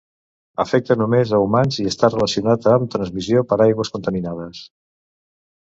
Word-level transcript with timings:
Afecta 0.61 0.95
només 1.01 1.33
a 1.39 1.41
humans 1.43 1.77
i 1.83 1.85
està 1.91 2.09
relacionat 2.15 2.67
amb 2.73 2.91
transmissió 2.97 3.47
per 3.53 3.61
aigües 3.69 3.95
contaminades. 3.99 4.67